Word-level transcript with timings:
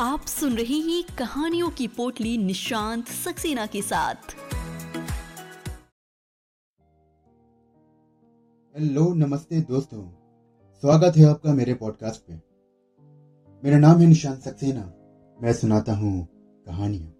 आप 0.00 0.20
सुन 0.20 0.54
रहे 0.56 0.74
हैं 0.74 1.16
कहानियों 1.18 1.70
की 1.70 1.86
पोटली 1.86 2.38
निशांत 2.38 3.06
सक्सेना 3.06 3.66
के 3.66 3.82
साथ। 3.82 4.14
हेलो, 8.74 9.14
नमस्ते 9.14 9.60
दोस्तों। 9.60 10.02
स्वागत 10.82 11.16
है 11.16 11.24
आपका 11.24 11.54
मेरे 11.54 11.74
पॉडकास्ट 11.74 12.20
पे। 12.20 12.34
मेरा 13.64 13.78
नाम 13.78 14.00
है 14.00 14.06
निशांत 14.06 14.38
सक्सेना। 14.38 14.92
मैं 15.42 15.52
सुनाता 15.52 15.92
हूँ 15.92 16.28
कहानियाँ। 16.66 17.14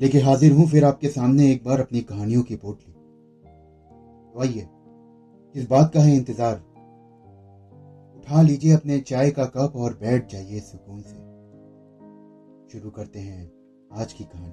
लेके 0.00 0.18
हाजिर 0.18 0.52
हूँ 0.52 0.68
फिर 0.68 0.84
आपके 0.84 1.08
सामने 1.08 1.52
एक 1.52 1.64
बार 1.64 1.80
अपनी 1.80 2.00
कहानियों 2.00 2.42
की 2.42 2.56
पोटली। 2.56 2.92
तो 2.92 4.40
आइए 4.40 4.68
किस 5.54 5.68
बात 5.68 5.92
का 5.94 6.00
है 6.00 6.16
इंतज़ार। 6.16 6.70
उठा 8.16 8.42
लीजिए 8.42 8.72
अपने 8.72 9.00
चाय 9.00 9.30
का 9.30 9.44
कप 9.44 9.72
और 9.76 9.94
बैठ 9.94 10.30
जाइए 10.32 10.60
सुकून 10.60 11.00
से। 11.02 11.29
शुरू 12.72 12.90
करते 12.90 13.18
हैं 13.18 13.50
आज 13.92 14.12
की 14.12 14.24
कहानी। 14.24 14.52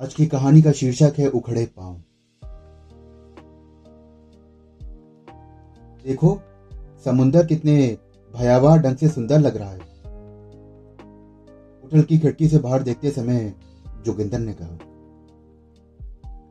आज 0.00 0.14
की 0.14 0.26
कहानी 0.26 0.62
का 0.62 0.72
शीर्षक 0.72 1.14
है 1.18 1.28
उखड़े 1.28 1.64
पाँव। 1.66 1.94
देखो, 6.04 6.40
समुंदर 7.04 7.46
कितने 7.46 7.98
भयावह 8.34 8.76
ढंग 8.76 8.96
से 8.96 9.08
सुंदर 9.08 9.38
लग 9.38 9.56
रहा 9.56 9.70
है। 9.70 9.78
होटल 11.82 12.02
की 12.02 12.18
खिड़की 12.18 12.48
से 12.48 12.58
बाहर 12.58 12.82
देखते 12.82 13.10
समय 13.10 13.52
जोगिंदर 14.04 14.38
ने 14.38 14.54
कहा, 14.54 14.76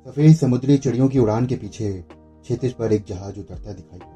सफ़ेद 0.06 0.36
समुद्री 0.36 0.78
चिड़ियों 0.78 1.10
की 1.10 1.20
उड़ान 1.20 1.46
के 1.46 1.56
पीछे 1.56 1.92
क्षेत्र 2.02 2.74
पर 2.80 2.94
एक 2.94 3.06
जहाज़ 3.06 3.40
उतरता 3.40 3.74
दिखाई 3.74 4.00
पड़ा। 4.00 4.14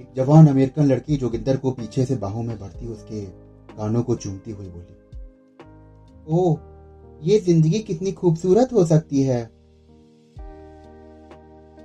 एक 0.00 0.12
जवान 0.16 0.46
अमेरिकन 0.46 0.82
लड़की 0.82 1.16
जोगिंदर 1.16 1.56
को 1.56 1.70
पीछे 1.70 2.04
से 2.04 2.16
बाहों 2.16 2.42
में 2.42 2.58
भरती 2.58 2.86
उसके 2.86 3.41
कानों 3.76 4.02
को 4.02 4.14
चूमती 4.14 4.50
हुई 4.50 4.68
बोली, 4.68 4.94
ओह, 6.28 6.58
ये 7.22 7.38
ज़िंदगी 7.40 7.78
कितनी 7.78 8.12
खूबसूरत 8.12 8.72
हो 8.72 8.84
सकती 8.86 9.22
है। 9.22 9.44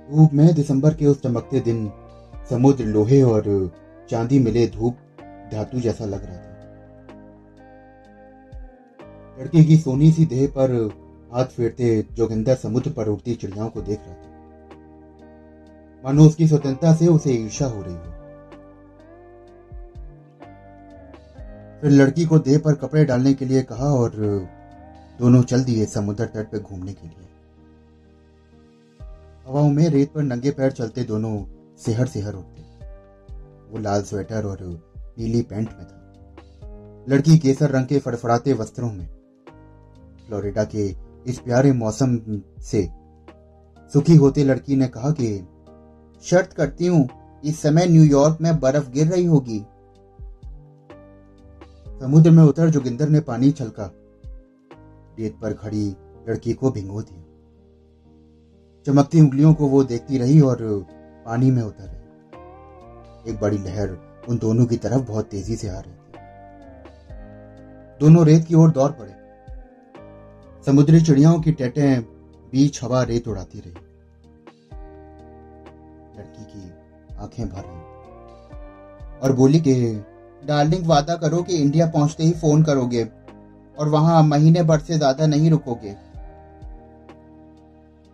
धूप 0.08 0.32
में 0.32 0.54
दिसंबर 0.54 0.94
के 0.94 1.06
उस 1.06 1.22
चमकते 1.22 1.60
दिन 1.60 1.90
समुद्र 2.50 2.84
लोहे 2.84 3.22
और 3.22 3.44
चांदी 4.10 4.38
मिले 4.38 4.66
धूप 4.66 4.96
धातु 5.52 5.80
जैसा 5.80 6.04
लग 6.04 6.24
रहा 6.24 6.36
था। 6.36 6.46
लड़की 9.38 9.64
की 9.64 9.76
सोनी 9.76 10.10
सी 10.12 10.26
देह 10.26 10.46
पर 10.48 10.72
हाथ 11.32 11.46
फेरते 11.46 12.06
जोगिंदर 12.12 12.54
समुद्र 12.54 12.90
पर 12.90 13.08
उड़ती 13.08 13.34
चिड़ियाओं 13.34 13.68
को 13.70 13.80
देख 13.82 13.98
रहा 13.98 14.14
था। 14.14 14.26
मानो 16.04 16.26
उसकी 16.26 16.48
स्वतंत्रता 16.48 16.94
से 16.94 17.06
उसे 17.06 17.32
ईर्षा 17.32 17.66
हो 17.66 17.82
रही 17.82 17.94
हो। 17.94 18.17
फिर 21.80 21.90
लड़की 21.90 22.24
को 22.24 22.38
देह 22.38 22.58
पर 22.58 22.74
कपड़े 22.74 23.04
डालने 23.04 23.34
के 23.34 23.44
लिए 23.44 23.62
कहा 23.62 23.86
और 23.86 24.12
दोनों 25.18 25.42
चल 25.42 25.64
दिए 25.64 25.86
समुद्र 25.86 26.24
तट 26.24 26.52
पर 26.52 26.58
घूमने 26.58 26.92
के 26.92 27.06
लिए। 27.06 27.28
हवाओं 29.48 29.70
में 29.70 29.88
रेत 29.88 30.12
पर 30.12 30.22
नंगे 30.22 30.50
पैर 30.50 30.70
चलते 30.70 31.04
दोनों 31.04 31.44
सेहर 31.78 32.06
सेहर 32.06 32.34
उठते। 32.34 32.62
वो 33.70 33.78
लाल 33.78 34.02
स्वेटर 34.02 34.44
और 34.44 34.58
नीली 35.18 35.42
पैंट 35.42 35.68
में 35.68 35.86
था। 35.86 36.04
लड़की 37.08 37.38
केसर 37.38 37.70
रंग 37.70 37.86
के 37.86 37.98
फड़फड़ाते 37.98 38.52
वस्त्रों 38.52 38.92
में। 38.92 39.06
फ्लोरिडा 40.26 40.64
के 40.64 40.96
इस 41.26 41.38
प्यारे 41.38 41.72
मौसम 41.72 42.42
से 42.62 42.88
सुखी 43.92 44.16
होते 44.16 44.44
लड़की 44.44 44.76
ने 44.76 44.88
कहा 44.88 45.10
कि, 45.10 45.48
शर्त 46.22 46.52
करती 46.52 46.86
हूँ, 46.86 47.08
इस 47.44 47.62
समय 47.62 47.86
न्यूयॉर्क 47.86 48.38
में 48.40 48.60
बर्फ़ 48.60 48.90
गिर 48.90 49.06
रही 49.06 49.24
होगी। 49.24 49.66
समुद्र 52.00 52.30
में 52.30 52.42
उतर 52.42 52.70
जोगिंदर 52.70 53.08
ने 53.08 53.20
पानी 53.20 53.50
छलका। 53.52 53.90
रेत 55.18 55.38
पर 55.42 55.52
खड़ी 55.52 55.96
लड़की 56.28 56.52
को 56.52 56.70
भिंगो 56.70 57.02
दिया। 57.02 57.22
चमकती 58.86 59.20
उंगलियों 59.20 59.54
को 59.54 59.66
वो 59.66 59.84
देखती 59.84 60.18
रही 60.18 60.40
और 60.40 60.58
पानी 61.26 61.50
में 61.50 61.62
उतर 61.62 61.84
रही 61.84 63.30
एक 63.30 63.40
बड़ी 63.40 63.58
लहर 63.58 63.88
उन 64.28 64.38
दोनों 64.38 64.66
की 64.66 64.76
तरफ़ 64.76 65.02
बहुत 65.02 65.24
तेज़ी 65.24 65.56
से 65.56 65.68
आ 65.68 65.80
रही 65.80 65.92
थी। 65.92 66.20
दोनों 68.00 68.26
रेत 68.26 68.44
की 68.44 68.54
ओर 68.54 68.70
दौड़ 68.70 68.90
पड़े। 68.90 69.14
समुद्री 70.66 71.00
चिड़ियाओं 71.00 71.40
की 71.40 71.52
टेटें 71.52 72.02
बीच 72.52 72.82
हवा 72.84 73.02
रेत 73.02 73.28
उड़ाती 73.28 73.60
रही। 73.60 73.74
लड़की 76.18 76.44
की 76.44 76.70
आँखें 77.16 77.48
भर 77.48 77.62
रही 77.66 77.82
और 79.18 79.32
बोली 79.32 79.60
कि 79.60 79.74
डार्लिंग 80.42 80.86
वादा 80.86 81.14
करो 81.16 81.42
कि 81.42 81.56
इंडिया 81.56 81.86
पहुँचते 81.88 82.24
ही 82.24 82.32
फ़ोन 82.32 82.62
करोगे, 82.64 83.04
और 83.76 83.88
वहाँ 83.88 84.22
महीने 84.24 84.62
भर 84.62 84.78
से 84.80 84.96
ज़्यादा 84.96 85.26
नहीं 85.26 85.50
रुकोगे। 85.50 85.94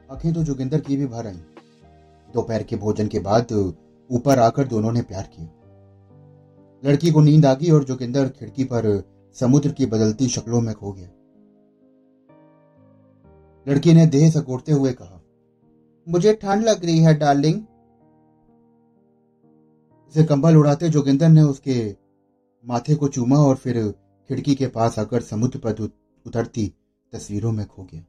आँखें 0.09 0.33
तो 0.33 0.43
जोगिंदर 0.45 0.81
की 0.81 0.97
भी 0.97 1.07
भर 1.07 1.27
आई। 1.27 1.41
दोपहर 2.29 2.63
के 2.63 2.77
भोजन 2.77 3.09
के 3.09 3.19
बाद 3.21 3.53
ऊपर 4.11 4.39
आकर 4.41 4.67
दोनों 4.69 4.93
ने 4.93 5.03
प्यार 5.03 5.29
किया। 5.35 5.49
लड़की 6.83 7.11
को 7.11 7.21
नींद 7.23 7.47
आ 7.47 7.53
गई 7.55 7.71
और 7.71 7.85
जोगिंदर 7.85 8.29
खिड़की 8.31 8.65
पर 8.65 9.03
समुद्र 9.37 9.71
की 9.71 9.87
बदलती 9.87 10.29
शक्लों 10.29 10.61
में 10.61 10.75
खो 10.75 10.93
गया। 10.93 11.09
लड़की 13.67 13.93
ने 13.95 14.07
देह 14.09 14.31
सकोड़ते 14.31 14.73
हुए 14.73 14.93
कहा, 14.93 15.21
मुझे 16.07 16.33
ठंड 16.35 16.65
लग 16.65 16.85
रही 16.85 16.99
है, 16.99 17.15
डार्लिंग। 17.15 17.61
उसे 20.09 20.25
कंबल 20.25 20.57
उड़ाते 20.57 20.89
जोगिंदर 20.89 21.29
ने 21.29 21.43
उसके 21.43 21.75
माथे 22.67 22.95
को 22.95 23.09
चूमा 23.09 23.37
और 23.37 23.57
फिर 23.57 23.91
खिड़की 24.29 24.55
के 24.55 24.67
पास 24.67 24.99
आकर 24.99 25.21
समुद्र 25.21 25.59
पर 25.59 25.93
उतरती 26.27 26.75
तस्वीरों 27.13 27.53
में 27.53 27.67
खो 27.67 27.85
गया। 27.85 28.05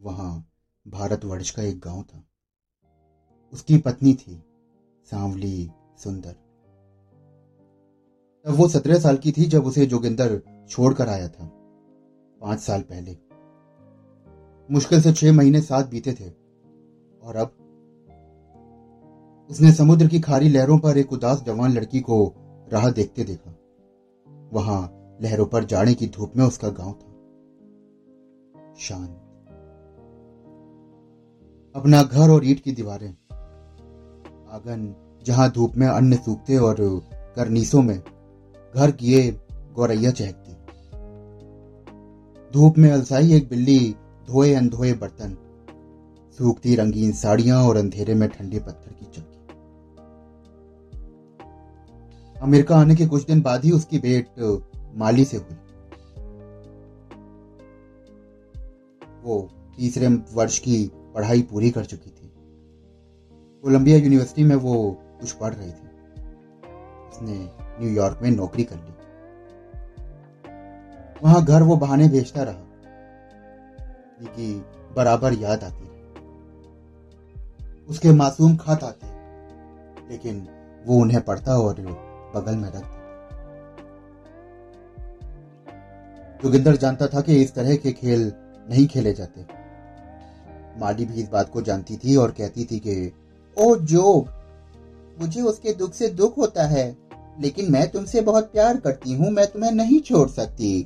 वहाँ 0.00 0.52
भारतवर्ष 0.88 1.50
का 1.50 1.62
एक 1.62 1.80
गाँव 1.80 2.02
था। 2.02 2.24
उसकी 3.52 3.78
पत्नी 3.78 4.14
थी 4.14 4.44
सांवली 5.10 5.70
सुंदर। 5.98 6.32
तब 8.44 8.50
वो 8.50 8.68
सत्रह 8.68 8.98
साल 8.98 9.16
की 9.16 9.32
थी 9.32 9.44
जब 9.44 9.66
उसे 9.66 9.86
जोगिंदर 9.86 10.42
छोड़कर 10.70 11.08
आया 11.08 11.28
था, 11.28 11.46
पाँच 12.40 12.60
साल 12.60 12.80
पहले। 12.80 13.18
मुश्किल 14.70 15.00
से 15.00 15.12
छह 15.12 15.32
महीने 15.32 15.60
साथ 15.60 15.84
बीते 15.84 16.12
थे 16.12 16.30
और 17.22 17.36
अब 17.36 17.56
उसने 19.50 19.72
समुद्र 19.72 20.06
की 20.06 20.20
खारी 20.20 20.48
लहरों 20.48 20.78
पर 20.78 20.98
एक 20.98 21.12
उदास 21.12 21.42
जवान 21.42 21.72
लड़की 21.72 22.00
को 22.00 22.34
राह 22.72 22.90
देखते 22.90 23.24
देखा। 23.24 23.56
वहाँ 24.52 24.96
लहरों 25.22 25.46
पर 25.46 25.64
जाने 25.64 25.94
की 25.94 26.06
धूप 26.06 26.32
में 26.36 26.44
उसका 26.44 26.68
गाँव 26.68 26.92
था। 26.92 27.10
शांत। 28.78 29.26
अपना 31.76 32.02
घर 32.02 32.30
और 32.30 32.46
ईट 32.46 32.60
की 32.60 32.72
दीवारें। 32.72 33.10
आँगन, 34.52 34.94
जहाँ 35.26 35.50
धूप 35.50 35.76
में 35.76 35.86
अन्न 35.86 36.16
सूखते 36.16 36.56
और 36.56 36.76
करनीसों 37.36 37.82
में 37.82 38.02
घर 38.74 38.90
किए 38.90 39.40
गौरैया 39.74 40.10
चहकती। 40.10 40.50
धूप 42.52 42.78
में 42.78 42.90
अलसाई 42.90 43.32
एक 43.32 43.48
बिल्ली 43.48 43.96
धोए 44.26 44.54
अनधोए 44.54 44.92
बर्तन। 44.92 45.36
सूखती 46.38 46.74
रंगीन 46.76 47.12
साड़ियाँ 47.12 47.62
और 47.62 47.76
अंधेरे 47.76 48.14
में 48.14 48.28
ठंडे 48.28 48.58
पत्थर 48.58 48.92
की 48.92 49.06
चक्की। 49.06 49.39
अमेरिका 52.40 52.76
आने 52.76 52.94
के 52.94 53.06
कुछ 53.06 53.26
दिन 53.26 53.40
बाद 53.42 53.64
ही 53.64 53.70
उसकी 53.70 53.98
भेंट, 53.98 54.26
माली 54.96 55.24
से 55.24 55.36
हुई। 55.36 55.56
वो 59.22 59.40
तीसरे 59.76 60.08
वर्ष 60.34 60.58
की 60.58 60.90
पढ़ाई 61.14 61.42
पूरी 61.42 61.70
कर 61.70 61.84
चुकी 61.84 62.10
थी। 62.10 62.32
कोलंबिया 63.64 63.96
यूनिवर्सिटी 63.98 64.44
में 64.44 64.56
वो 64.56 64.74
कुछ 65.20 65.32
पढ़ 65.32 65.54
रही 65.54 65.70
थी। 65.70 65.88
उसने 67.08 67.36
न्यूयॉर्क 67.80 68.20
में 68.22 68.30
नौकरी 68.30 68.64
कर 68.64 68.76
ली। 68.76 68.92
वहाँ 71.22 71.44
घर 71.44 71.62
वो 71.62 71.76
बहाने 71.76 72.08
भेजता 72.08 72.42
रहा 72.42 72.66
कि 74.26 74.52
बराबर 74.96 75.32
याद 75.32 75.64
आती 75.64 75.84
रही। 75.84 75.98
उसके 77.88 78.12
मासूम 78.12 78.56
खत 78.56 78.84
आते, 78.84 79.06
लेकिन 80.10 80.46
वो 80.86 81.00
उन्हें 81.00 81.20
पढ़ता 81.20 81.56
और 81.58 81.80
बगल 82.34 82.56
में 82.56 82.70
रख 82.70 82.98
जोगिंदर 86.42 86.76
जानता 86.76 87.06
था 87.06 87.20
कि 87.20 87.42
इस 87.42 87.54
तरह 87.54 87.76
के 87.76 87.92
खेल 87.92 88.32
नहीं 88.70 88.86
खेले 88.86 89.12
जाते। 89.12 89.46
माली 90.80 91.04
भी 91.04 91.14
इस 91.14 91.28
बात 91.28 91.50
को 91.50 91.62
जानती 91.62 91.96
थी 91.96 92.16
और 92.16 92.30
कहती 92.30 92.64
थी 92.64 92.78
कि, 92.78 93.12
ओ 93.56 93.76
जोग 93.76 94.28
मुझे 95.20 95.40
उसके 95.40 95.72
दुख 95.72 95.92
से 95.92 96.08
दुख 96.08 96.38
होता 96.38 96.66
है, 96.66 96.96
लेकिन 97.40 97.72
मैं 97.72 97.88
तुमसे 97.90 98.20
बहुत 98.20 98.52
प्यार 98.52 98.76
करती 98.76 99.14
हूँ, 99.14 99.30
मैं 99.30 99.46
तुम्हें 99.46 99.72
नहीं 99.72 100.00
छोड़ 100.00 100.28
सकती। 100.28 100.82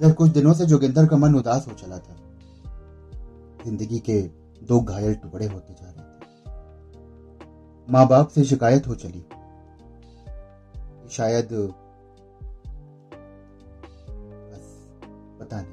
जब 0.00 0.14
कुछ 0.14 0.30
दिनों 0.30 0.54
से 0.54 0.66
जोगिंदर 0.66 1.06
का 1.06 1.16
मन 1.16 1.34
उदास 1.34 1.68
हो 1.68 1.72
चला 1.72 1.98
था। 1.98 2.16
ज़िंदगी 3.64 3.98
के 3.98 4.20
दो 4.66 4.80
घायल 4.80 5.14
टुकड़े 5.14 5.46
होते 5.46 5.74
जा 5.74 5.90
रहे 5.90 6.02
थे। 6.02 6.15
माँ 7.90 8.08
बाप 8.08 8.28
से 8.28 8.44
शिकायत 8.44 8.86
हो 8.86 8.94
चली। 8.94 9.24
शायद, 11.10 11.48
बस, 14.52 14.88
पता 15.40 15.60
नहीं। 15.60 15.72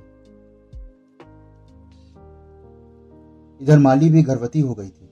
इधर 3.62 3.80
माली 3.80 4.10
भी 4.10 4.24
गर्भवती 4.24 4.60
हो 4.60 4.74
गई 4.74 4.90
थी। 4.90 5.10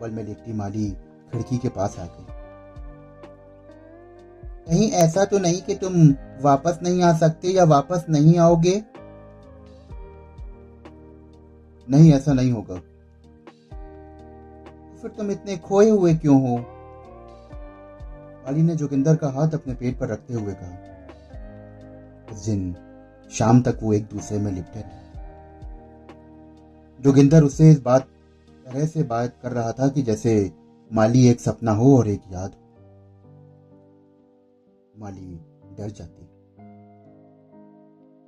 बल 0.00 0.10
में 0.10 0.24
लिपटी 0.24 0.52
माली 0.52 0.90
खिड़की 1.32 1.58
के 1.58 1.68
पास 1.68 1.98
आ 1.98 2.04
गई। 2.04 2.26
कहीं 4.66 4.90
ऐसा 4.90 5.24
तो 5.24 5.38
नहीं 5.38 5.62
कि 5.62 5.74
तुम 5.74 6.14
वापस 6.42 6.78
नहीं 6.82 7.02
आ 7.02 7.18
सकते 7.18 7.48
या 7.48 7.64
वापस 7.64 8.06
नहीं 8.08 8.38
आओगे? 8.38 8.84
नहीं, 11.90 12.12
ऐसा 12.12 12.32
नहीं 12.32 12.52
होगा। 12.52 12.80
फिर 15.04 15.12
तुम 15.12 15.30
इतने 15.30 15.56
खोए 15.56 15.90
हुए 15.90 16.14
क्यों 16.14 16.48
हो? 16.48 16.58
माली 18.44 18.62
ने 18.62 18.76
जोगिंदर 18.76 19.16
का 19.16 19.28
हाथ 19.28 19.50
अपने 19.50 19.74
पेट 19.74 19.98
पर 19.98 20.08
रखते 20.08 20.34
हुए 20.34 20.54
कहा। 20.54 20.78
उस 22.32 22.46
दिन 22.46 22.76
शाम 23.30 23.62
तक 23.62 23.78
वो 23.82 23.92
एक 23.92 24.04
दूसरे 24.04 24.38
में 24.38 24.52
लिपटे 24.52 24.80
रहे। 24.80 25.04
जोगिंदर 27.02 27.42
उससे 27.42 27.70
इस 27.70 27.82
बात, 27.82 28.02
तरह 28.66 28.86
से 28.86 29.02
बात 29.02 29.34
कर 29.42 29.52
रहा 29.52 29.72
था 29.72 29.88
कि 29.88 30.02
जैसे 30.02 30.52
माली 30.92 31.28
एक 31.28 31.40
सपना 31.40 31.72
हो 31.72 31.98
और 31.98 32.08
एक 32.08 32.22
याद 32.32 32.50
हो। 32.50 32.68
माली 34.98 35.40
डर 35.78 35.90
जाती। 35.90 36.24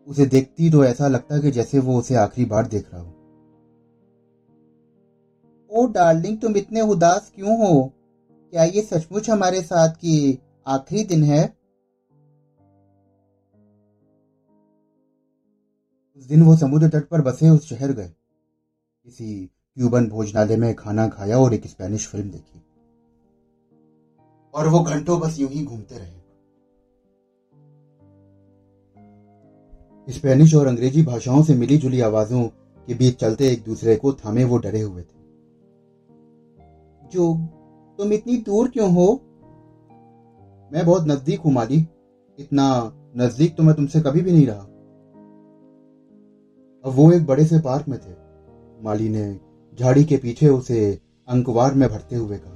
उसे 0.04 0.26
देखती 0.26 0.70
तो 0.70 0.84
ऐसा 0.84 1.08
लगता 1.08 1.38
कि 1.38 1.50
जैसे 1.50 1.78
वो 1.78 1.98
उसे 1.98 2.14
आखिरी 2.14 2.48
बार 2.48 2.66
देख 2.66 2.94
रहा 2.94 3.02
हो। 3.02 3.15
ओ 5.76 5.86
डार्लिंग, 5.86 6.38
तुम 6.38 6.56
इतने 6.56 6.80
उदास 6.80 7.32
क्यों 7.34 7.66
हो? 7.66 7.92
क्या 8.52 8.64
ये 8.64 8.82
सचमुच 8.82 9.30
हमारे 9.30 9.62
साथ 9.62 9.88
की 9.88 10.38
आखिरी 10.66 11.04
दिन 11.04 11.24
है? 11.24 11.56
उस 16.16 16.24
दिन 16.24 16.42
वो 16.42 16.56
समुद्र 16.56 16.88
तट 16.88 17.08
पर 17.08 17.20
बसे, 17.20 17.48
उस 17.48 17.68
शहर 17.68 17.92
गए। 17.92 18.08
किसी 19.04 19.46
क्यूबन 19.46 20.08
भोजनालय 20.08 20.56
में 20.56 20.74
खाना 20.74 21.08
खाया 21.08 21.38
और 21.38 21.54
एक 21.54 21.66
स्पेनिश 21.66 22.08
फ़िल्म 22.08 22.30
देखी। 22.30 22.62
और 24.54 24.68
वो 24.68 24.80
घंटों 24.80 25.20
बस 25.20 25.38
यूँ 25.38 25.50
ही 25.50 25.64
घूमते 25.64 25.98
रहे। 25.98 26.26
स्पेनिश 30.08 30.54
और 30.54 30.66
अंग्रेज़ी 30.66 31.02
भाषाओं 31.02 31.42
से 31.42 31.54
मिली 31.54 31.76
जुली 31.78 32.00
आवाजों 32.00 32.42
के 32.86 32.94
बीच 32.94 33.20
चलते 33.20 33.48
एक 33.48 33.64
दूसरे 33.64 33.96
को 33.96 34.12
थामे 34.12 34.44
वो 34.44 34.58
डरे 34.58 34.80
हुए 34.80 35.02
थे। 35.02 35.15
जो 37.12 37.32
तुम 37.98 38.12
इतनी 38.12 38.36
दूर 38.46 38.68
क्यों 38.68 38.90
हो? 38.92 39.12
मैं 40.70 40.84
बहुत 40.86 41.06
नज़दीक 41.08 41.40
हूँ 41.40 41.52
माली 41.52 41.86
इतना 42.38 42.66
नज़दीक 43.16 43.56
तो 43.56 43.62
मैं 43.62 43.74
तुमसे 43.74 44.00
कभी 44.00 44.20
भी 44.20 44.32
नहीं 44.32 44.46
रहा। 44.46 44.62
अब 46.84 46.92
वो 46.96 47.10
एक 47.12 47.26
बड़े 47.26 47.44
से 47.44 47.58
पार्क 47.60 47.88
में 47.88 47.98
थे। 47.98 48.14
माली 48.84 49.08
ने 49.08 49.24
झाड़ी 49.78 50.04
के 50.04 50.16
पीछे 50.16 50.48
उसे 50.48 50.78
अंकवार 51.28 51.74
में 51.74 51.88
भरते 51.88 52.16
हुए 52.16 52.38
कहा, 52.38 52.52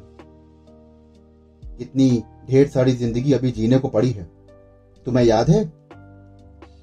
इतनी 1.80 2.22
ढेर 2.48 2.68
सारी 2.68 2.92
ज़िंदगी 2.92 3.32
अभी 3.32 3.50
जीने 3.52 3.78
को 3.78 3.88
पड़ी 3.88 4.10
है। 4.10 4.24
तुम्हें 5.06 5.24
याद 5.24 5.50
है? 5.50 5.64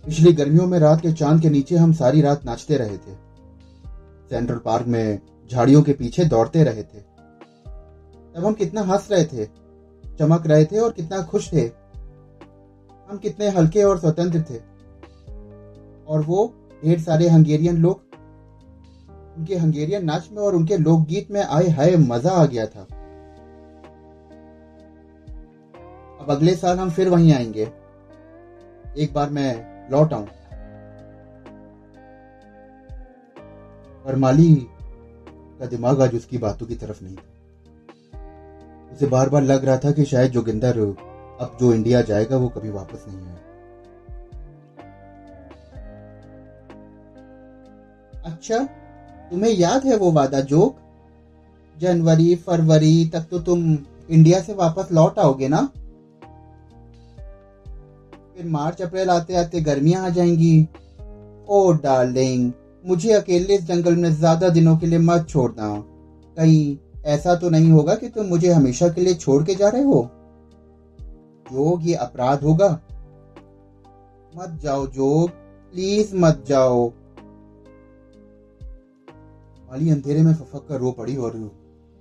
पिछली 0.05 0.33
गर्मियों 0.33 0.65
में 0.67 0.77
रात 0.79 1.01
के 1.01 1.11
चाँद 1.13 1.41
के 1.41 1.49
नीचे 1.49 1.75
हम 1.75 1.93
सारी 1.93 2.21
रात 2.21 2.45
नाचते 2.45 2.77
रहे 2.77 2.97
थे। 2.97 3.15
सेंट्रल 4.29 4.57
पार्क 4.57 4.87
में 4.87 5.19
झाड़ियों 5.51 5.81
के 5.83 5.93
पीछे 5.93 6.25
दौड़ते 6.25 6.63
रहे 6.63 6.83
थे। 6.83 7.16
तब 8.37 8.45
हम 8.45 8.53
कितना 8.53 8.81
हंस 8.81 9.07
रहे 9.11 9.25
थे, 9.25 9.45
चमक 10.19 10.47
रहे 10.47 10.65
थे 10.65 10.79
और 10.79 10.91
कितना 10.91 11.21
खुश 11.21 11.53
थे, 11.53 11.61
हम 13.09 13.17
कितने 13.17 13.49
हल्के 13.49 13.83
और 13.83 13.99
स्वतंत्र 13.99 14.41
थे। 14.41 14.57
और 16.07 16.21
वो 16.21 16.53
ढेर 16.85 16.99
सारे 16.99 17.29
हंगेरियन 17.29 17.77
लोग, 17.77 18.01
उनके 19.37 19.55
हंगेरियन 19.55 20.05
नाच 20.05 20.29
में 20.31 20.43
और 20.43 20.55
उनके 20.55 20.77
लोकगीत 20.77 21.31
में 21.31 21.43
आए, 21.43 21.67
हाय, 21.67 21.95
मज़ा 21.95 22.31
आ 22.31 22.45
गया 22.45 22.65
था। 22.65 22.81
अब 26.21 26.25
अगले 26.29 26.55
साल 26.55 26.79
हम 26.79 26.89
फिर 26.89 27.09
वहीं 27.09 27.33
आएँगे। 27.33 27.71
एक 28.97 29.13
बार 29.13 29.29
मैं 29.29 29.89
लौट 29.91 30.13
आऊँ। 30.13 30.27
पर 34.05 34.15
माली 34.15 34.55
का 35.59 35.65
दिमाग 35.65 36.01
आज 36.01 36.15
उसकी 36.15 36.37
बातों 36.37 36.65
की 36.65 36.75
तरफ़ 36.75 37.03
नहीं 37.03 37.15
था। 37.15 37.36
उसे 38.97 39.07
बार 39.07 39.29
बार 39.29 39.43
लग 39.43 39.65
रहा 39.65 39.77
था 39.77 39.91
कि 39.91 40.05
शायद 40.05 40.31
जोगिंदर 40.31 40.77
अब 41.41 41.57
जो 41.59 41.73
इंडिया 41.73 42.01
जाएगा, 42.01 42.37
वो 42.37 42.47
कभी 42.47 42.69
वापस 42.69 43.05
नहीं 43.07 43.17
आएगा। 43.17 43.45
अच्छा 48.25 48.57
तुम्हें 49.31 49.51
याद 49.51 49.85
है 49.85 49.95
वो 49.97 50.11
वादा 50.11 50.39
जोक? 50.43 50.75
जनवरी, 51.75 52.35
फरवरी 52.35 53.05
तक 53.05 53.27
तो 53.31 53.39
तुम 53.39 53.59
इंडिया 54.09 54.39
से 54.41 54.53
वापस 54.53 54.91
लौट 54.91 55.19
आओगे 55.19 55.47
ना? 55.47 55.61
फिर 58.35 58.45
मार्च, 58.45 58.81
अप्रैल 58.81 59.09
आते 59.09 59.35
आते 59.35 59.61
गर्मियाँ 59.61 60.05
आ 60.05 60.09
जाएँगी। 60.09 60.67
ओ 61.49 61.71
डार्लिंग, 61.83 62.51
मुझे 62.83 63.13
अकेले 63.13 63.55
इस 63.55 63.65
जंगल 63.65 63.95
में 63.95 64.09
ज़्यादा 64.11 64.49
दिनों 64.49 64.77
के 64.77 64.85
लिए 64.85 64.99
मत 64.99 65.27
छोड़ना। 65.29 65.69
कहीं 66.37 66.77
ऐसा 67.07 67.35
तो 67.35 67.49
नहीं 67.49 67.71
होगा 67.71 67.95
कि 67.95 68.09
तुम 68.09 68.25
मुझे 68.25 68.51
हमेशा 68.51 68.89
के 68.89 69.01
लिए 69.01 69.13
छोड़ 69.13 69.43
के 69.43 69.55
जा 69.55 69.69
रहे 69.69 69.83
हो। 69.83 70.09
जोग, 71.53 71.79
ये 71.83 71.95
अपराध 71.95 72.43
होगा। 72.43 72.81
मत 74.35 74.59
जाओ, 74.63 74.87
जोग। 74.87 75.29
प्लीज़ 75.71 76.15
मत 76.15 76.45
जाओ। 76.47 76.89
माली 79.69 79.89
अंधेरे 79.89 80.21
में 80.21 80.33
फफक 80.33 80.65
कर 80.69 80.77
रो 80.77 80.91
पड़ी 80.91 81.17
और 81.17 81.31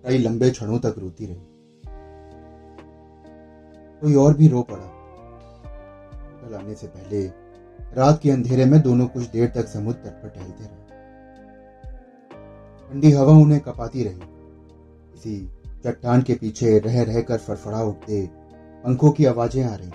कई 0.06 0.18
लंबे 0.18 0.50
क्षणों 0.50 0.78
तक 0.78 0.94
रोती 0.98 1.26
रही। 1.26 1.40
कोई 4.00 4.14
और 4.14 4.34
भी 4.34 4.48
रो 4.48 4.62
पड़ा। 4.62 4.92
कल 6.24 6.54
आने 6.54 6.74
से 6.74 6.86
पहले 6.86 7.26
रात 7.94 8.20
के 8.22 8.30
अंधेरे 8.30 8.64
में 8.64 8.82
दोनों 8.82 9.06
कुछ 9.06 9.30
देर 9.30 9.52
तक 9.54 9.68
समुद्र 9.68 9.98
तट 9.98 10.22
पर 10.22 10.28
टहलते 10.28 10.64
रहे। 10.64 10.86
ठंडी 12.88 13.12
हवा 13.12 13.32
उन्हें 13.32 13.60
कपाती 13.60 14.04
रही। 14.04 14.35
किसी 15.16 15.50
चट्टान 15.84 16.22
के 16.22 16.34
पीछे 16.34 16.78
रह 16.78 17.02
रहकर 17.02 17.38
फड़फड़ा 17.38 17.82
उठते 17.82 18.26
पंखों 18.84 19.10
की 19.10 19.24
आवाज़ें 19.24 19.64
आ 19.64 19.74
रही 19.74 19.90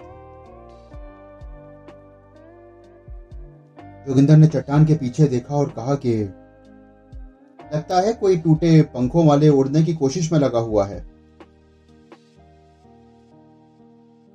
जोगिंदर 4.07 4.37
ने 4.37 4.47
चट्टान 4.47 4.85
के 4.85 4.95
पीछे 4.95 5.27
देखा 5.27 5.55
और 5.55 5.69
कहा 5.69 5.95
कि, 5.95 6.13
लगता 7.75 7.99
है 7.99 8.13
कोई 8.13 8.37
टूटे 8.37 8.81
पंखों 8.81 9.25
वाले 9.27 9.49
उड़ने 9.49 9.83
की 9.83 9.93
कोशिश 9.93 10.31
में 10.31 10.39
लगा 10.39 10.59
हुआ 10.59 10.85
है। 10.85 10.99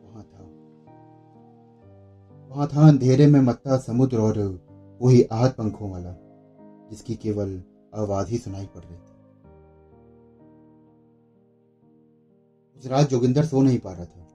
वहाँ 0.04 0.22
था। 0.22 0.44
वहाँ 2.50 2.66
था 2.66 2.88
अंधेरे 2.88 3.26
में 3.26 3.40
मत्ता 3.40 3.76
समुद्र 3.76 4.18
और 4.18 4.38
वही 5.02 5.22
आहत 5.22 5.54
पंखों 5.58 5.90
वाला, 5.90 6.16
जिसकी 6.90 7.14
केवल 7.14 7.62
आवाज़ 7.94 8.28
ही 8.28 8.38
सुनाई 8.38 8.66
पड़ 8.66 8.82
रही 8.82 8.96
थी। 8.96 9.15
उस 12.78 12.86
रात 12.86 13.08
जोगिंदर 13.10 13.44
सो 13.44 13.62
नहीं 13.62 13.78
पा 13.78 13.92
रहा 13.92 14.04
था। 14.04 14.26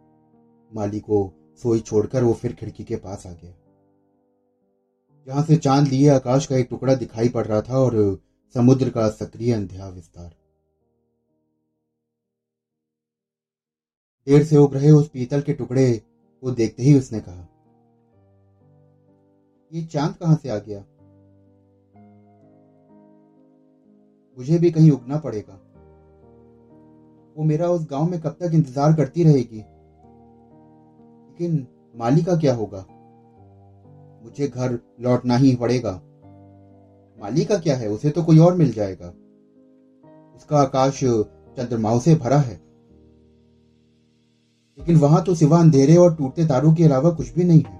माली 0.71 0.99
को 0.99 1.31
सोई 1.63 1.79
छोड़कर 1.79 2.23
वो 2.23 2.33
फिर 2.33 2.53
खिड़की 2.53 2.83
के 2.83 2.95
पास 2.95 3.25
आ 3.27 3.31
गया। 3.31 3.53
जहाँ 5.27 5.43
से 5.43 5.55
चाँद 5.55 5.87
लिए 5.87 6.09
आकाश 6.09 6.45
का 6.45 6.55
एक 6.55 6.67
टुकड़ा 6.69 6.95
दिखाई 6.95 7.29
पड़ 7.29 7.45
रहा 7.45 7.61
था 7.61 7.77
और 7.77 8.19
समुद्र 8.55 8.89
का 8.89 9.09
सक्रिय 9.09 9.53
अंध्या 9.53 9.89
विस्तार। 9.89 10.29
देर 14.27 14.43
से 14.43 14.57
उग 14.57 14.73
रहे 14.73 14.91
उस 14.91 15.09
पीतल 15.09 15.41
के 15.41 15.53
टुकड़े 15.53 15.91
को 16.43 16.51
देखते 16.51 16.83
ही 16.83 16.97
उसने 16.97 17.19
कहा, 17.19 17.47
ये 19.71 19.83
चाँद 19.83 20.15
कहाँ 20.15 20.35
से 20.35 20.49
आ 20.49 20.57
गया? 20.57 20.79
मुझे 24.37 24.57
भी 24.57 24.71
कहीं 24.71 24.91
उगना 24.91 25.17
पड़ेगा। 25.17 25.60
वो 27.37 27.43
मेरा 27.43 27.67
उस 27.67 27.87
गाँव 27.91 28.09
में 28.09 28.19
कब 28.21 28.35
तक 28.39 28.51
इंतज़ार 28.53 28.93
करती 28.93 29.23
रहेगी? 29.23 29.57
लेकिन 31.29 31.67
माली 31.95 32.23
का 32.23 32.35
क्या 32.35 32.53
होगा? 32.53 32.85
मुझे 34.23 34.47
घर 34.47 34.79
लौटना 35.01 35.37
ही 35.37 35.55
पड़ेगा। 35.55 35.91
माली 37.17 37.45
का 37.45 37.57
क्या 37.57 37.75
है? 37.75 37.89
उसे 37.89 38.09
तो 38.09 38.23
कोई 38.23 38.37
और 38.37 38.55
मिल 38.55 38.71
जाएगा। 38.71 39.07
उसका 40.35 40.57
आकाश 40.57 40.99
चंद्रमाओं 41.03 41.99
से 41.99 42.15
भरा 42.15 42.37
है। 42.37 42.61
लेकिन 44.77 44.95
वहाँ 44.95 45.23
तो 45.23 45.35
सिवा 45.35 45.59
अंधेरे 45.59 45.95
और 45.95 46.15
टूटते 46.15 46.45
तारों 46.45 46.73
के 46.73 46.83
अलावा 46.83 47.09
कुछ 47.09 47.33
भी 47.33 47.43
नहीं 47.43 47.61
है। 47.61 47.79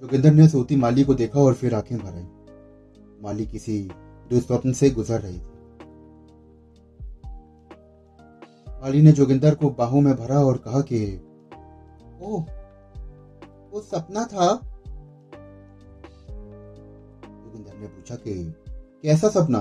जोगिंदर 0.00 0.32
ने 0.32 0.48
सोती 0.48 0.76
माली 0.76 1.04
को 1.04 1.14
देखा 1.14 1.40
और 1.40 1.54
फिर 1.54 1.74
आँखें 1.74 1.98
भर 1.98 2.14
आई। 2.14 2.26
माली 3.22 3.46
किसी 3.46 3.90
दुस्वप्न 4.30 4.72
से 4.72 4.90
गुजर 4.90 5.20
रही 5.20 5.38
थी। 5.38 5.53
माली 8.84 9.02
ने 9.02 9.12
जोगिंदर 9.12 9.54
को 9.54 9.70
बाहों 9.70 10.00
में 10.00 10.16
भरा 10.16 10.40
और 10.40 10.56
कहा 10.56 10.80
कि, 10.80 11.20
ओह, 12.22 12.42
वो 13.72 13.80
सपना 13.80 14.24
था? 14.24 14.54
जोगिंदर 17.26 17.80
ने 17.80 17.86
पूछा 17.86 18.14
कि, 18.14 18.54
कैसा 19.02 19.28
सपना? 19.28 19.58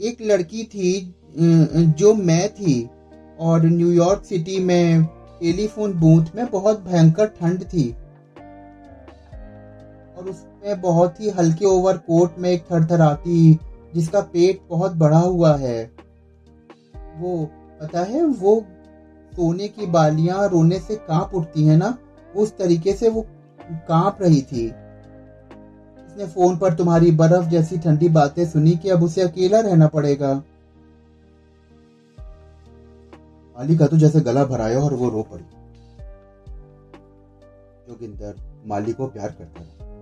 एक 0.00 0.16
लड़की 0.22 0.64
थी 0.64 1.14
जो 1.78 2.14
मैं 2.14 2.54
थी, 2.54 2.90
और 3.40 3.62
न्यूयॉर्क 3.62 4.24
सिटी 4.24 4.58
में 4.58 5.04
टेलीफोन 5.40 5.92
बूथ 5.92 6.24
में 6.34 6.46
बहुत 6.46 6.80
भयंकर 6.80 7.26
ठंड 7.26 7.64
थी। 7.64 7.92
और 10.16 10.28
उसमें 10.30 10.80
बहुत 10.80 11.20
ही 11.20 11.30
हल्के 11.30 11.64
ओवर 11.64 11.80
ओवरकोट 11.80 12.38
में 12.38 12.50
एक 12.50 12.62
थरथराती, 12.72 13.58
जिसका 13.94 14.20
पेट 14.20 14.60
बहुत 14.70 14.92
बड़ा 14.92 15.18
हुआ 15.18 15.56
है। 15.56 15.93
वो, 17.20 17.50
पता 17.80 18.02
है, 18.02 18.24
वो 18.24 18.66
सोने 19.32 19.68
की 19.68 19.86
बालियाँ 19.86 20.48
रोने 20.48 20.78
से 20.78 20.96
काँप 20.96 21.34
उठती 21.34 21.64
है 21.64 21.76
ना 21.76 21.98
उस 22.36 22.56
तरीके 22.56 22.92
से 22.92 23.08
वो 23.08 23.26
काँप 23.88 24.18
रही 24.22 24.42
थी। 24.42 24.66
उसने 26.08 26.26
फ़ोन 26.26 26.56
पर 26.56 26.74
तुम्हारी 26.74 27.10
बर्फ़ 27.10 27.48
जैसी 27.48 27.78
ठंडी 27.78 28.08
बातें 28.08 28.44
सुनी 28.46 28.76
कि 28.76 28.90
अब 28.90 29.02
उसे 29.02 29.22
अकेला 29.22 29.60
रहना 29.60 29.86
पड़ेगा। 29.86 30.34
माली 33.56 33.76
का 33.76 33.86
तो 33.86 33.96
जैसे 33.96 34.20
गला 34.20 34.44
भराया 34.44 34.78
और 34.78 34.94
वो 34.94 35.08
रो 35.08 35.22
पड़ी। 35.22 35.44
जोगिंदर 37.88 38.34
माली 38.66 38.92
को 38.92 39.06
प्यार 39.06 39.28
करता 39.28 39.62
रहा 39.62 39.92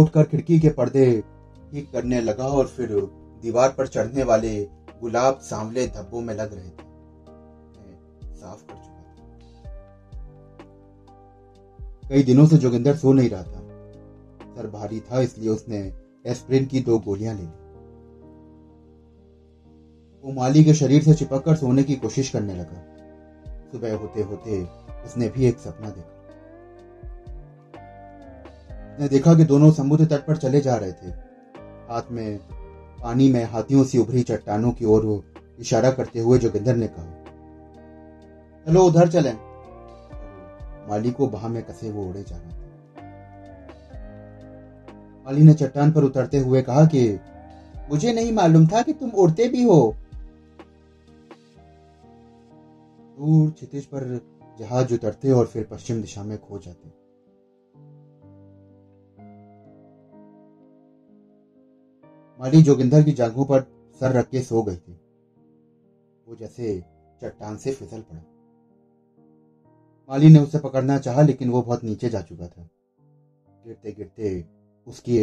उठ 0.00 0.08
कर 0.10 0.24
खिड़की 0.24 0.58
के 0.58 0.68
पर्दे 0.68 1.22
ठीक 1.72 1.90
करने 1.92 2.20
लगा 2.20 2.44
और 2.44 2.66
फिर 2.66 2.88
दीवार 3.42 3.74
पर 3.78 3.86
चढ़ने 3.86 4.22
वाले 4.22 4.68
गुलाब 5.00 5.38
सांवले 5.38 5.86
धब्बों 5.86 6.20
में 6.20 6.34
लग 6.34 6.54
रहे 6.54 6.70
थे। 6.70 6.86
साफ़ 8.36 8.62
कर 8.62 8.74
चुका 8.74 9.02
था। 9.02 9.26
कई 12.08 12.22
दिनों 12.22 12.46
से 12.46 12.56
जोगिंदर 12.56 12.96
सो 12.96 13.12
नहीं 13.12 13.30
रहा 13.30 13.42
था। 13.42 13.66
सर 14.56 14.70
भारी 14.70 15.00
था, 15.00 15.20
इसलिए 15.20 15.48
उसने 15.48 15.92
एस्प्रिन 16.26 16.66
की 16.66 16.80
दो 16.80 16.98
गोलियाँ 16.98 17.34
ले 17.34 17.42
ली। 17.42 17.48
वो 20.24 20.32
माली 20.32 20.64
के 20.64 20.74
शरीर 20.74 21.02
से 21.02 21.14
चिपककर 21.14 21.56
सोने 21.56 21.82
की 21.82 21.94
कोशिश 21.94 22.30
करने 22.30 22.54
लगा। 22.54 22.96
सुबह 23.72 23.96
होते 23.96 24.22
होते 24.22 24.64
उसने 25.04 25.28
भी 25.28 25.46
एक 25.46 25.58
सपना 25.58 25.90
देखा। 25.90 26.12
उसने 28.94 29.08
देखा 29.08 29.34
कि 29.34 29.44
दोनों 29.44 29.70
समुद्र 29.72 30.06
तट 30.06 30.26
पर 30.26 30.36
चले 30.36 30.60
जा 30.60 30.76
रहे 30.76 30.92
थे। 30.92 31.06
हाथ 31.92 32.02
में 32.10 32.38
पानी 33.02 33.32
में 33.32 33.44
हाथियों 33.44 33.84
से 33.84 33.98
उभरी 33.98 34.22
चट्टानों 34.22 34.72
की 34.72 34.84
ओर 34.84 35.24
इशारा 35.60 35.90
करते 35.90 36.20
हुए 36.20 36.38
जोगिंदर 36.38 36.76
ने 36.76 36.86
कहा, 36.86 37.12
चलो 38.66 38.82
उधर 38.82 39.08
चलें। 39.08 39.36
माली 40.88 41.10
को 41.10 41.26
बाह 41.28 41.48
में 41.48 41.62
कसे 41.62 41.90
वो 41.90 42.04
उड़े 42.04 42.22
जा 42.22 42.38
था। 42.38 42.56
माली 45.26 45.42
ने 45.42 45.54
चट्टान 45.54 45.92
पर 45.92 46.04
उतरते 46.04 46.38
हुए 46.38 46.62
कहा 46.62 46.84
कि, 46.84 47.20
मुझे 47.90 48.12
नहीं 48.12 48.32
मालूम 48.32 48.66
था 48.66 48.82
कि 48.82 48.92
तुम 48.92 49.10
उड़ते 49.10 49.48
भी 49.48 49.62
हो। 49.62 49.96
दूर 53.18 53.50
क्षितिज 53.50 53.84
पर 53.84 54.20
जहाज़ 54.58 54.94
उतरते 54.94 55.30
और 55.30 55.46
फिर 55.46 55.68
पश्चिम 55.70 56.00
दिशा 56.00 56.22
में 56.22 56.38
खो 56.38 56.58
जाते। 56.58 57.05
माली 62.40 62.62
जोगिंदर 62.62 63.02
की 63.02 63.12
जांघों 63.12 63.44
पर 63.44 63.60
सर 64.00 64.12
रख 64.12 64.28
के 64.30 64.40
सो 64.40 64.62
गई 64.62 64.76
थी। 64.76 64.92
वो 66.26 66.34
जैसे 66.34 66.84
चट्टान 67.22 67.56
से 67.56 67.70
फिसल 67.70 68.00
पड़ा। 68.00 68.22
माली 70.08 70.28
ने 70.28 70.38
उसे 70.38 70.58
पकड़ना 70.58 70.98
चाहा, 70.98 71.22
लेकिन 71.22 71.48
वो 71.48 71.62
बहुत 71.62 71.84
नीचे 71.84 72.08
जा 72.08 72.20
चुका 72.20 72.46
था। 72.46 72.68
गिरते 73.66 73.92
गिरते 73.92 74.44
उसकी 74.86 75.18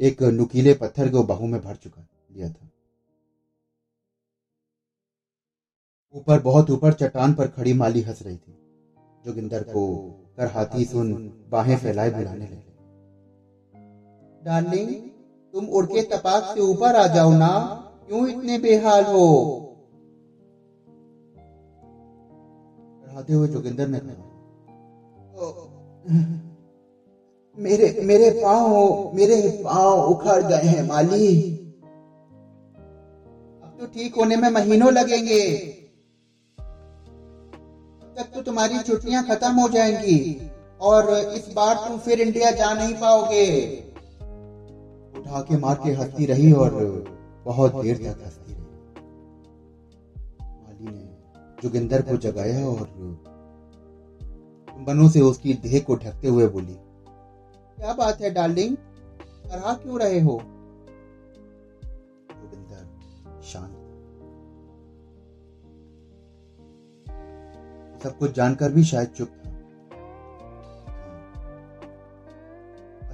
एक 0.00 0.22
नुकीले 0.22 0.74
पत्थर 0.74 1.08
को 1.08 1.22
बाहू 1.22 1.46
में 1.46 1.60
भर 1.60 1.74
चुका, 1.74 2.06
लिया 2.30 2.48
था। 2.48 2.68
ऊपर, 6.14 6.38
बहुत 6.38 6.70
ऊपर 6.70 6.92
चट्टान 6.92 7.32
पर 7.32 7.46
खड़ी 7.46 7.72
माली 7.72 8.00
हंस 8.00 8.22
रही 8.22 8.36
थी। 8.36 8.52
जोगिंदर 9.24 9.62
को 9.62 10.10
कर 10.36 10.46
हाथी 10.46 10.84
सुन 10.84 11.14
बाहें 11.50 11.76
फैलाए 11.76 12.10
बुलाने 12.10 12.46
लगे। 12.46 12.74
डार्लिंग 14.44 15.15
तुम 15.56 15.68
उड़ 15.68 15.84
के 15.86 16.02
तपाक 16.02 16.54
से 16.54 16.60
ऊपर 16.60 16.96
आ 16.96 17.06
जाओ 17.06 17.30
ना, 17.32 17.48
क्यों 18.08 18.26
इतने 18.28 18.58
बेहाल 18.58 19.04
हो? 19.04 19.28
हुए 23.30 23.48
जोगिंदर 23.48 23.86
ने 23.86 23.98
कहा 23.98 24.24
मेरे 27.56 28.00
मेरे 28.02 28.30
पाँव 28.30 29.14
मेरे 29.14 29.38
पाँव 29.64 30.00
उखड़ 30.00 30.42
गए 30.42 30.68
हैं 30.68 30.82
माली। 30.88 31.28
अब 33.64 33.76
तो 33.80 33.86
ठीक 33.86 34.14
होने 34.14 34.36
में 34.36 34.48
महीनों 34.50 34.92
लगेंगे। 34.92 35.40
तक 38.16 38.30
तो 38.34 38.42
तुम्हारी 38.42 38.78
छुट्टियाँ 38.78 39.24
खत्म 39.24 39.52
हो 39.52 39.68
जाएँगी 39.68 40.50
और 40.80 41.10
इस 41.14 41.52
बार 41.52 41.74
तुम 41.88 41.98
फिर 41.98 42.20
इंडिया 42.20 42.50
जा 42.50 42.72
नहीं 42.74 42.94
पाओगे। 42.94 43.46
उठा 45.26 45.40
के 45.40 45.56
मार 45.56 45.74
के 45.74 45.92
हंसती 45.92 46.26
रही 46.26 46.50
और 46.54 46.74
बहुत 47.44 47.72
देर 47.82 47.96
तक 47.96 48.20
हंसती 48.24 48.52
रही। 48.52 48.64
माली 50.40 50.84
ने 50.86 51.04
जोगिंदर 51.62 52.02
को 52.02 52.16
जगाया 52.16 52.66
और 52.66 52.90
बनों 54.86 55.08
से 55.08 55.20
उसकी 55.20 55.54
देह 55.56 55.78
को 55.80 55.94
ढकते 55.94 56.28
हुए 56.28 56.46
बोली, 56.46 56.76
क्या 57.78 57.92
बात 57.94 58.20
है 58.20 58.30
डार्लिंग? 58.30 58.76
तरह 59.46 59.72
क्यों 59.74 59.98
रहे 60.00 60.20
हो? 60.20 60.38
जोगिंदर 62.32 63.42
शांत 63.42 63.74
सब 68.02 68.18
कुछ 68.18 68.34
जानकर 68.34 68.72
भी 68.72 68.84
शायद 68.84 69.08
चुप 69.08 69.28
था। 69.28 69.54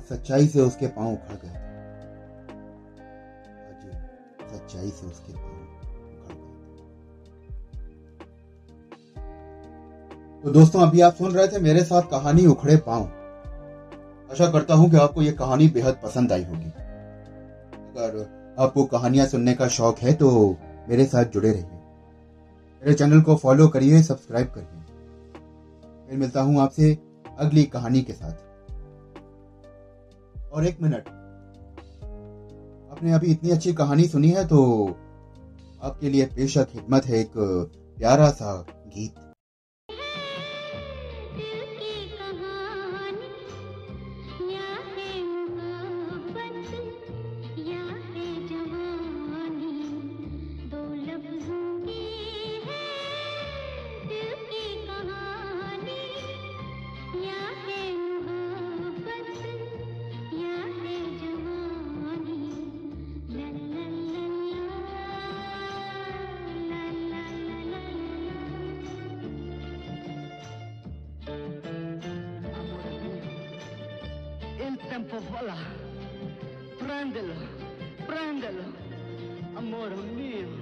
सच्चाई 0.08 0.46
से 0.46 0.60
उसके 0.60 0.86
पाँव 0.88 1.12
उखड़ 1.12 1.36
गए। 1.44 1.61
सच्चाई 4.52 4.90
से 4.90 5.06
उसके 5.06 5.32
पाँव 5.32 5.52
उखड़ 5.52 6.34
गए 6.34 6.40
तो 10.44 10.50
दोस्तों, 10.50 10.80
अभी 10.80 11.00
आप 11.00 11.14
सुन 11.14 11.32
रहे 11.32 11.48
थे 11.48 11.58
मेरे 11.60 11.84
साथ 11.84 12.02
कहानी 12.02 12.46
उखड़े 12.46 12.76
पाँव। 12.86 13.02
आशा 14.32 14.50
करता 14.52 14.74
हूँ 14.74 14.90
कि 14.90 14.96
आपको 14.96 15.22
यह 15.22 15.32
कहानी 15.32 15.68
बेहद 15.68 16.00
पसंद 16.02 16.32
आई 16.32 16.44
होगी। 16.44 16.70
अगर 17.98 18.56
आपको 18.58 18.84
कहानियाँ 18.84 19.26
सुनने 19.26 19.54
का 19.54 19.68
शौक 19.68 19.98
है 19.98 20.12
तो 20.12 20.56
मेरे 20.88 21.04
साथ 21.04 21.24
जुड़े 21.24 21.50
रहिए। 21.50 21.64
मेरे 22.82 22.94
चैनल 22.94 23.20
को 23.20 23.36
फॉलो 23.36 23.68
करिए, 23.68 24.02
सब्सक्राइब 24.02 24.46
करिए। 24.48 24.80
फिर 26.08 26.18
मिलता 26.18 26.40
हूँ 26.40 26.60
आपसे 26.60 26.98
अगली 27.38 27.64
कहानी 27.64 28.02
के 28.02 28.12
साथ। 28.12 28.32
और 30.52 30.66
एक 30.66 30.80
मिनट। 30.82 31.21
आपने 33.02 33.12
अभी 33.12 33.30
इतनी 33.30 33.50
अच्छी 33.50 33.72
कहानी 33.72 34.04
सुनी 34.08 34.28
है 34.30 34.44
तो 34.46 34.58
आपके 35.82 36.10
लिए 36.10 36.26
पेशा 36.26 36.62
खिदमत 36.64 37.06
है 37.06 37.18
एक 37.20 37.32
प्यारा 37.98 38.28
सा 38.30 38.54
गीत। 38.88 39.31
Tempo 74.92 75.18
voilà. 75.30 75.56
Prendelo, 76.78 77.34
prendelo, 78.04 78.74
amore 79.56 79.96
mio. 79.96 80.61